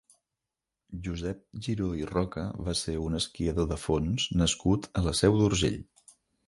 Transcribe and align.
Josep 1.07 1.43
Giró 1.67 1.91
i 1.99 2.09
Roca 2.13 2.47
va 2.69 2.77
ser 2.81 2.97
un 3.09 3.21
esquiador 3.23 3.71
de 3.75 3.81
fons 3.87 4.27
nascut 4.43 4.93
a 5.03 5.07
la 5.11 5.19
Seu 5.23 5.41
d'Urgell. 5.43 5.83